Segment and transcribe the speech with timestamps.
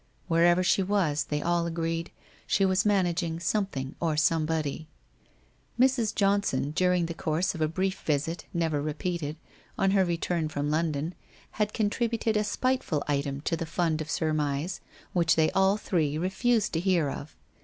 [0.27, 2.09] Wher ever she was, they all agreed,
[2.47, 4.87] she was managing something or somebody.
[5.79, 6.15] Mrs.
[6.15, 9.35] Johnson during the course of a brief visit, never repeated,
[9.77, 11.13] on her return from London,
[11.61, 14.81] had contributed a spiteful item to the fund of surmise,
[15.13, 17.35] which they all three refused to hear of.